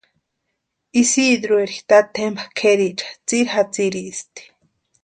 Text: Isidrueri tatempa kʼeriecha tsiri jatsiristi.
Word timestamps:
Isidrueri 1.01 1.77
tatempa 1.89 2.43
kʼeriecha 2.57 3.07
tsiri 3.27 3.47
jatsiristi. 3.53 4.41